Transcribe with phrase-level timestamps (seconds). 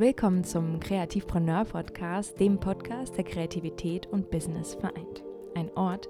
[0.00, 5.22] Willkommen zum Kreativpreneur Podcast, dem Podcast, der Kreativität und Business vereint.
[5.54, 6.08] Ein Ort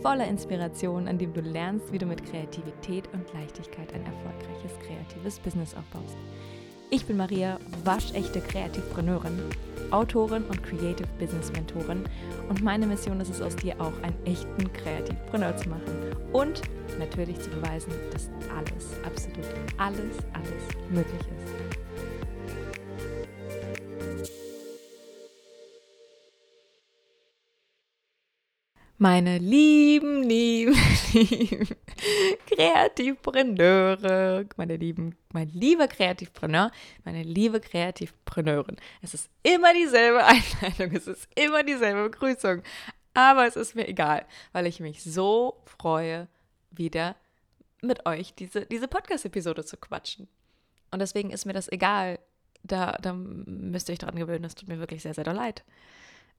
[0.00, 5.40] voller Inspiration, an dem du lernst, wie du mit Kreativität und Leichtigkeit ein erfolgreiches kreatives
[5.40, 6.16] Business aufbaust.
[6.90, 9.40] Ich bin Maria, waschechte Kreativpreneurin,
[9.90, 12.04] Autorin und Creative Business Mentorin
[12.48, 16.62] und meine Mission ist es aus dir auch einen echten Kreativpreneur zu machen und
[17.00, 19.48] natürlich zu beweisen, dass alles, absolut
[19.78, 21.61] alles, alles möglich ist.
[29.02, 30.76] Meine lieben, lieben,
[31.12, 31.66] lieben
[32.46, 36.70] Kreativpreneure, meine lieben, mein lieber Kreativpreneur,
[37.04, 38.76] meine liebe Kreativpreneurin.
[39.00, 42.62] Es ist immer dieselbe Einleitung, es ist immer dieselbe Begrüßung,
[43.12, 46.28] aber es ist mir egal, weil ich mich so freue,
[46.70, 47.16] wieder
[47.80, 50.28] mit euch diese, diese Podcast-Episode zu quatschen.
[50.92, 52.20] Und deswegen ist mir das egal.
[52.62, 55.64] Da, da müsst ihr euch dran gewöhnen, es tut mir wirklich sehr, sehr doll leid.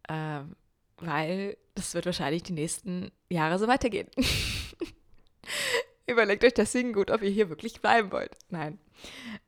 [0.08, 0.56] Ähm,
[0.98, 4.10] weil das wird wahrscheinlich die nächsten Jahre so weitergehen.
[6.08, 8.36] Überlegt euch deswegen gut, ob ihr hier wirklich bleiben wollt.
[8.50, 8.80] Nein.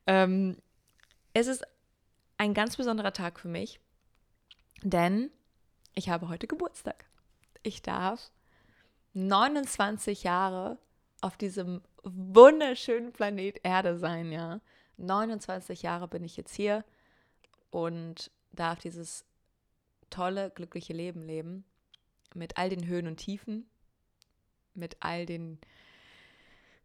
[0.06, 0.56] Ähm,
[1.34, 1.64] es ist
[2.38, 3.80] ein ganz besonderer Tag für mich,
[4.82, 5.30] denn
[5.94, 7.06] ich habe heute Geburtstag.
[7.62, 8.30] Ich darf
[9.14, 10.78] 29 Jahre
[11.20, 14.60] auf diesem wunderschönen Planet Erde sein, ja.
[14.98, 16.84] 29 Jahre bin ich jetzt hier
[17.70, 19.24] und darf dieses
[20.10, 21.64] tolle, glückliche Leben leben.
[22.34, 23.66] Mit all den Höhen und Tiefen,
[24.74, 25.58] mit all den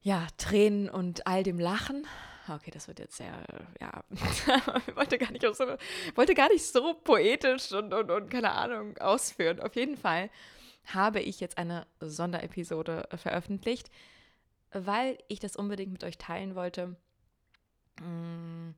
[0.01, 2.07] ja, Tränen und all dem Lachen.
[2.47, 3.33] Okay, das wird jetzt sehr,
[3.79, 5.65] ja, ich wollte gar nicht so,
[6.15, 9.59] wollte gar nicht so poetisch und, und, und keine Ahnung ausführen.
[9.59, 10.29] Auf jeden Fall
[10.85, 13.89] habe ich jetzt eine Sonderepisode veröffentlicht,
[14.71, 16.95] weil ich das unbedingt mit euch teilen wollte.
[18.01, 18.71] Mm,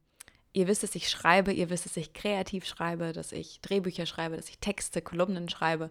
[0.54, 4.38] ihr wisst, dass ich schreibe, ihr wisst, dass ich kreativ schreibe, dass ich Drehbücher schreibe,
[4.38, 5.90] dass ich Texte, Kolumnen schreibe.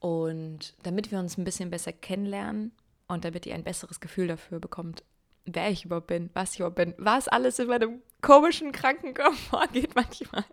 [0.00, 2.72] Und damit wir uns ein bisschen besser kennenlernen
[3.06, 5.04] und damit ihr ein besseres Gefühl dafür bekommt,
[5.44, 9.36] wer ich überhaupt bin, was ich überhaupt bin, was alles in meinem komischen, kranken Körper
[9.50, 10.44] vorgeht manchmal.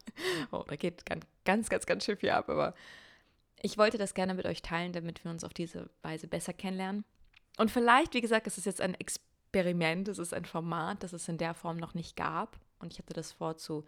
[0.51, 2.75] Oh, da geht ganz, ganz, ganz, ganz schön viel ab, aber
[3.61, 7.05] ich wollte das gerne mit euch teilen, damit wir uns auf diese Weise besser kennenlernen.
[7.57, 11.27] Und vielleicht, wie gesagt, es ist jetzt ein Experiment, es ist ein Format, das es
[11.27, 13.83] in der Form noch nicht gab und ich hatte das vor, zu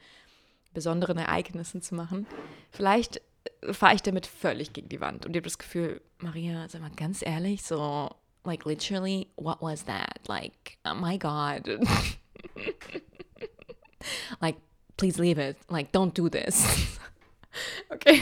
[0.73, 2.25] besonderen Ereignissen zu machen.
[2.71, 3.21] Vielleicht
[3.61, 6.81] äh, fahre ich damit völlig gegen die Wand und ich habe das Gefühl, Maria, sag
[6.81, 8.09] mal ganz ehrlich, so,
[8.43, 10.27] like literally, what was that?
[10.27, 11.67] Like, oh my God.
[14.41, 14.57] like,
[14.97, 15.57] please leave it.
[15.69, 16.65] Like, don't do this.
[17.89, 18.21] okay.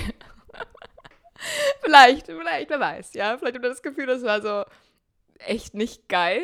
[1.81, 3.37] vielleicht, vielleicht, wer weiß, ja.
[3.37, 4.65] Vielleicht habe ich das Gefühl, das war so
[5.39, 6.43] echt nicht geil.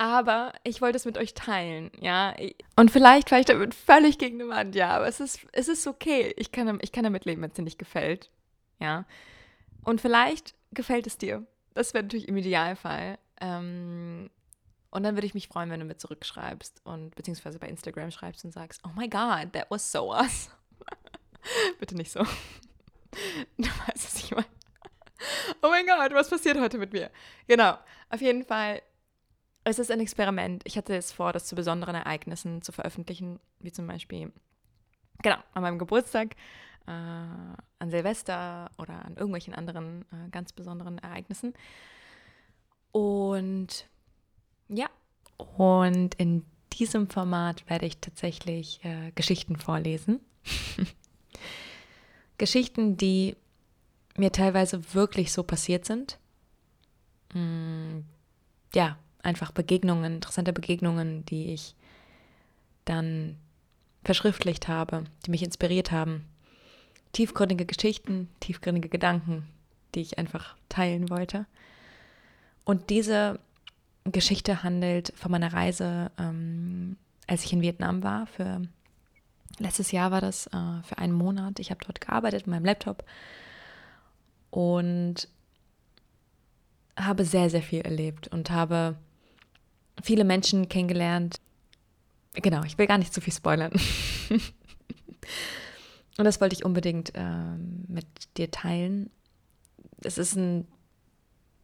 [0.00, 2.34] Aber ich wollte es mit euch teilen, ja.
[2.74, 4.96] Und vielleicht fahre ich damit völlig gegen die Wand, ja.
[4.96, 6.32] Aber es ist, es ist okay.
[6.38, 8.30] Ich kann, ich kann damit leben, wenn es dir nicht gefällt,
[8.78, 9.04] ja.
[9.84, 11.46] Und vielleicht gefällt es dir.
[11.74, 13.18] Das wäre natürlich im Idealfall.
[13.42, 14.30] Ähm,
[14.90, 18.42] und dann würde ich mich freuen, wenn du mir zurückschreibst und beziehungsweise bei Instagram schreibst
[18.46, 20.56] und sagst, oh my God, that was so awesome.
[21.78, 22.24] Bitte nicht so.
[23.58, 24.46] Du weißt, was ich meine.
[25.62, 27.10] Oh mein Gott, was passiert heute mit mir?
[27.46, 27.76] Genau.
[28.08, 28.80] Auf jeden Fall
[29.64, 30.62] es ist ein Experiment.
[30.64, 34.32] Ich hatte es vor, das zu besonderen Ereignissen zu veröffentlichen, wie zum Beispiel,
[35.22, 36.34] genau, an meinem Geburtstag,
[36.86, 41.54] äh, an Silvester oder an irgendwelchen anderen äh, ganz besonderen Ereignissen.
[42.92, 43.86] Und
[44.68, 44.88] ja,
[45.36, 50.20] und in diesem Format werde ich tatsächlich äh, Geschichten vorlesen.
[52.38, 53.36] Geschichten, die
[54.16, 56.18] mir teilweise wirklich so passiert sind.
[57.34, 58.00] Mm,
[58.74, 61.74] ja, einfach Begegnungen, interessante Begegnungen, die ich
[62.84, 63.36] dann
[64.04, 66.26] verschriftlicht habe, die mich inspiriert haben.
[67.12, 69.46] Tiefgründige Geschichten, tiefgründige Gedanken,
[69.94, 71.46] die ich einfach teilen wollte.
[72.64, 73.40] Und diese
[74.04, 78.26] Geschichte handelt von meiner Reise, ähm, als ich in Vietnam war.
[78.26, 78.62] Für
[79.58, 81.58] letztes Jahr war das äh, für einen Monat.
[81.58, 83.04] Ich habe dort gearbeitet mit meinem Laptop
[84.50, 85.28] und
[86.96, 88.96] habe sehr, sehr viel erlebt und habe
[90.02, 91.40] viele Menschen kennengelernt.
[92.34, 93.72] Genau, ich will gar nicht zu viel spoilern.
[96.18, 97.56] Und das wollte ich unbedingt äh,
[97.88, 98.06] mit
[98.36, 99.10] dir teilen.
[100.02, 100.66] Es ist ein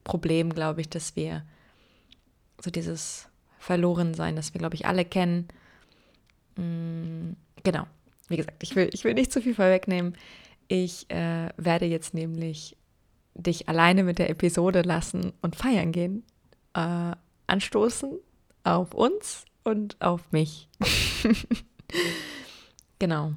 [0.04, 1.44] Problem, glaube ich, dass wir
[2.62, 3.28] so dieses
[3.58, 5.48] Verlorensein, das wir, glaube ich, alle kennen.
[6.56, 7.32] Mm,
[7.64, 7.86] genau,
[8.28, 10.16] wie gesagt, ich will, ich will nicht zu viel vorwegnehmen.
[10.68, 12.76] Ich äh, werde jetzt nämlich
[13.34, 16.24] dich alleine mit der Episode lassen und feiern gehen.
[16.74, 17.12] Äh,
[17.46, 18.18] anstoßen
[18.66, 20.68] auf uns und auf mich.
[22.98, 23.34] Genau.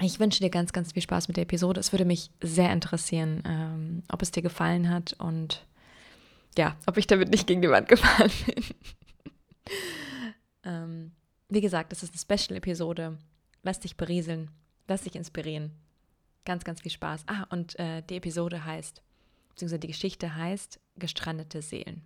[0.00, 1.80] Ich wünsche dir ganz, ganz viel Spaß mit der Episode.
[1.80, 5.66] Es würde mich sehr interessieren, ähm, ob es dir gefallen hat und
[6.58, 8.64] ja, ob ich damit nicht gegen die Wand gefahren bin.
[10.64, 11.12] ähm,
[11.48, 13.16] wie gesagt, es ist eine Special-Episode.
[13.62, 14.50] Lass dich berieseln,
[14.86, 15.72] lass dich inspirieren.
[16.44, 17.24] Ganz, ganz viel Spaß.
[17.26, 19.02] Ah, und äh, die Episode heißt,
[19.48, 22.02] beziehungsweise die Geschichte heißt Gestrandete Seelen.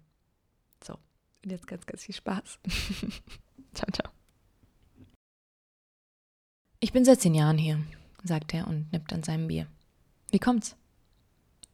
[0.82, 0.96] So,
[1.44, 2.58] und jetzt ganz, ganz viel Spaß.
[3.74, 4.12] ciao, ciao.
[6.80, 7.80] Ich bin seit zehn Jahren hier,
[8.24, 9.66] sagt er und nippt an seinem Bier.
[10.30, 10.76] Wie kommt's?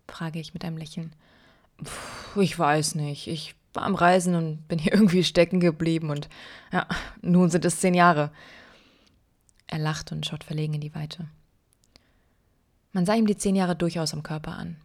[0.09, 1.15] frage ich mit einem Lächeln.
[1.79, 3.27] Puh, ich weiß nicht.
[3.27, 6.29] Ich war am Reisen und bin hier irgendwie stecken geblieben und
[6.73, 6.87] ja,
[7.23, 8.31] nun sind es zehn Jahre.
[9.67, 11.29] Er lacht und schaut verlegen in die Weite.
[12.93, 14.77] Man sah ihm die zehn Jahre durchaus am Körper an.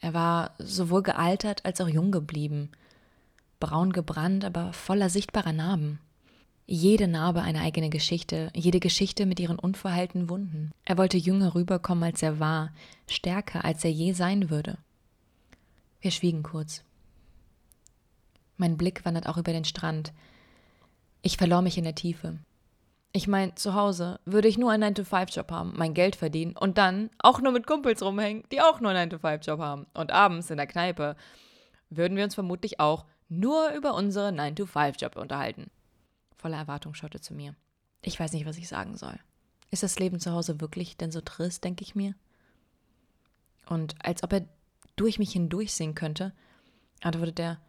[0.00, 2.70] Er war sowohl gealtert als auch jung geblieben,
[3.60, 6.00] braun gebrannt, aber voller sichtbarer Narben.
[6.66, 10.72] Jede Narbe eine eigene Geschichte, jede Geschichte mit ihren unverheilten Wunden.
[10.84, 12.72] Er wollte jünger rüberkommen, als er war,
[13.08, 14.78] stärker, als er je sein würde.
[16.00, 16.82] Wir schwiegen kurz.
[18.56, 20.12] Mein Blick wandert auch über den Strand.
[21.22, 22.38] Ich verlor mich in der Tiefe.
[23.12, 27.10] Ich meine, zu Hause würde ich nur einen 9-to-5-Job haben, mein Geld verdienen und dann
[27.18, 29.86] auch nur mit Kumpels rumhängen, die auch nur einen 9-to-5-Job haben.
[29.94, 31.16] Und abends in der Kneipe
[31.88, 35.70] würden wir uns vermutlich auch nur über unsere 9-to-5-Job unterhalten
[36.46, 37.56] voller Erwartung schaute zu mir.
[38.02, 39.18] Ich weiß nicht, was ich sagen soll.
[39.72, 42.14] Ist das Leben zu Hause wirklich denn so trist, denke ich mir?
[43.66, 44.46] Und als ob er
[44.94, 46.32] durch mich hindurch sehen könnte,
[47.02, 47.60] antwortet er,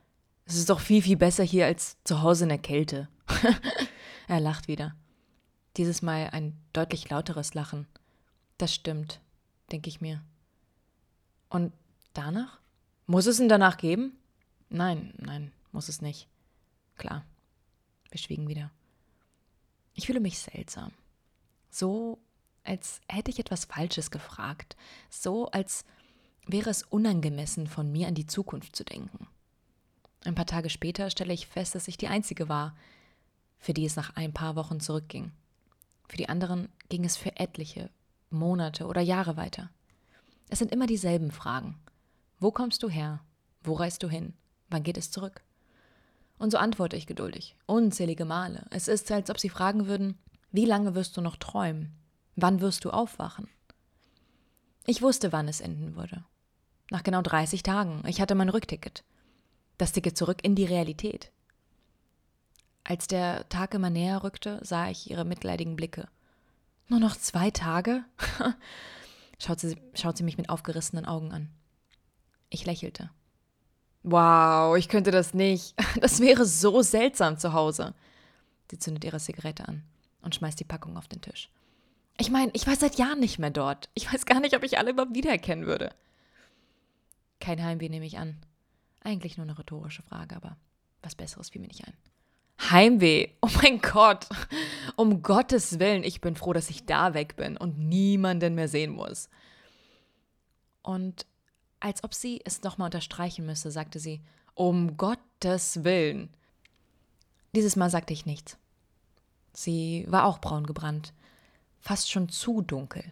[0.45, 3.09] es ist doch viel, viel besser hier als zu Hause in der Kälte.
[4.27, 4.95] er lacht wieder.
[5.75, 7.87] Dieses Mal ein deutlich lauteres Lachen.
[8.59, 9.21] Das stimmt,
[9.71, 10.23] denke ich mir.
[11.49, 11.73] Und
[12.13, 12.59] danach?
[13.07, 14.16] Muss es ihn danach geben?
[14.69, 16.27] Nein, nein, muss es nicht.
[16.97, 17.25] Klar,
[18.09, 18.71] wir schwiegen wieder.
[19.93, 20.91] Ich fühle mich seltsam.
[21.69, 22.19] So,
[22.63, 24.75] als hätte ich etwas Falsches gefragt.
[25.09, 25.85] So, als
[26.45, 29.27] wäre es unangemessen von mir an die Zukunft zu denken.
[30.23, 32.75] Ein paar Tage später stelle ich fest, dass ich die Einzige war,
[33.57, 35.31] für die es nach ein paar Wochen zurückging.
[36.07, 37.89] Für die anderen ging es für etliche
[38.29, 39.69] Monate oder Jahre weiter.
[40.49, 41.77] Es sind immer dieselben Fragen.
[42.39, 43.21] Wo kommst du her?
[43.63, 44.33] Wo reist du hin?
[44.69, 45.41] Wann geht es zurück?
[46.37, 48.65] Und so antworte ich geduldig, unzählige Male.
[48.69, 50.17] Es ist, als ob sie fragen würden,
[50.51, 51.95] wie lange wirst du noch träumen?
[52.35, 53.49] Wann wirst du aufwachen?
[54.85, 56.23] Ich wusste, wann es enden würde.
[56.89, 58.03] Nach genau 30 Tagen.
[58.07, 59.03] Ich hatte mein Rückticket.
[59.77, 61.31] Das Ticket zurück in die Realität.
[62.83, 66.07] Als der Tag immer näher rückte, sah ich ihre mitleidigen Blicke.
[66.87, 68.05] Nur noch zwei Tage?
[69.39, 71.49] schaut, sie, schaut sie mich mit aufgerissenen Augen an.
[72.49, 73.09] Ich lächelte.
[74.09, 75.75] Wow, ich könnte das nicht.
[75.99, 77.93] Das wäre so seltsam zu Hause.
[78.71, 79.83] Sie zündet ihre Zigarette an
[80.21, 81.49] und schmeißt die Packung auf den Tisch.
[82.17, 83.89] Ich meine, ich war seit Jahren nicht mehr dort.
[83.95, 85.89] Ich weiß gar nicht, ob ich alle überhaupt wiedererkennen würde.
[87.41, 88.37] Kein Heimweh nehme ich an.
[89.03, 90.55] Eigentlich nur eine rhetorische Frage, aber
[91.01, 91.93] was Besseres fiel mir nicht ein.
[92.71, 93.29] Heimweh.
[93.41, 94.27] Oh mein Gott.
[94.95, 98.93] Um Gottes Willen, ich bin froh, dass ich da weg bin und niemanden mehr sehen
[98.93, 99.29] muss.
[100.81, 101.27] Und
[101.79, 104.21] als ob sie es nochmal unterstreichen müsse, sagte sie,
[104.53, 106.29] um Gottes Willen.
[107.55, 108.57] Dieses Mal sagte ich nichts.
[109.53, 111.13] Sie war auch braun gebrannt,
[111.79, 113.03] fast schon zu dunkel.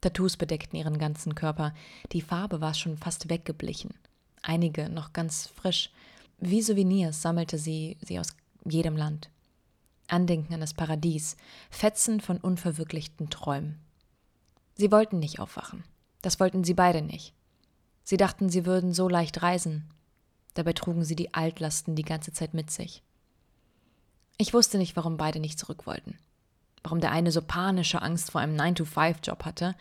[0.00, 1.74] Tattoos bedeckten ihren ganzen Körper,
[2.12, 3.94] die Farbe war schon fast weggeblichen,
[4.42, 5.90] einige noch ganz frisch.
[6.38, 9.30] Wie Souvenirs sammelte sie sie aus jedem Land.
[10.08, 11.36] Andenken an das Paradies,
[11.70, 13.80] Fetzen von unverwirklichten Träumen.
[14.74, 15.84] Sie wollten nicht aufwachen.
[16.22, 17.35] Das wollten sie beide nicht.
[18.06, 19.90] Sie dachten, sie würden so leicht reisen.
[20.54, 23.02] Dabei trugen sie die Altlasten die ganze Zeit mit sich.
[24.38, 26.16] Ich wusste nicht, warum beide nicht zurück wollten.
[26.84, 29.74] Warum der eine so panische Angst vor einem 9-to-5-Job hatte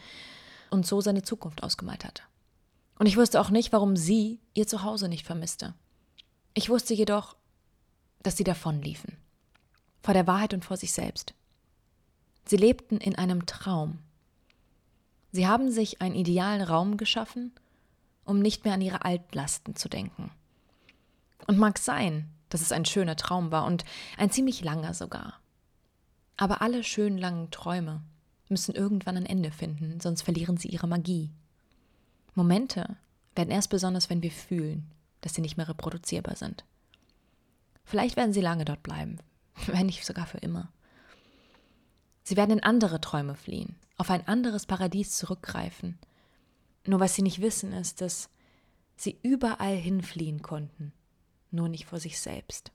[0.71, 2.23] und so seine Zukunft ausgemalt hatte.
[2.97, 5.75] Und ich wusste auch nicht, warum sie ihr Zuhause nicht vermisste.
[6.55, 7.35] Ich wusste jedoch,
[8.23, 9.17] dass sie davonliefen.
[10.01, 11.35] Vor der Wahrheit und vor sich selbst.
[12.45, 13.99] Sie lebten in einem Traum.
[15.31, 17.51] Sie haben sich einen idealen Raum geschaffen
[18.25, 20.31] um nicht mehr an ihre Altlasten zu denken.
[21.47, 23.85] Und mag sein, dass es ein schöner Traum war und
[24.17, 25.39] ein ziemlich langer sogar.
[26.37, 28.01] Aber alle schön langen Träume
[28.49, 31.31] müssen irgendwann ein Ende finden, sonst verlieren sie ihre Magie.
[32.33, 32.97] Momente
[33.35, 34.91] werden erst besonders, wenn wir fühlen,
[35.21, 36.65] dass sie nicht mehr reproduzierbar sind.
[37.83, 39.19] Vielleicht werden sie lange dort bleiben,
[39.67, 40.69] wenn nicht sogar für immer.
[42.23, 45.97] Sie werden in andere Träume fliehen, auf ein anderes Paradies zurückgreifen
[46.87, 48.29] nur was sie nicht wissen, ist, dass
[48.95, 50.93] sie überall hinfliehen konnten,
[51.51, 52.71] nur nicht vor sich selbst.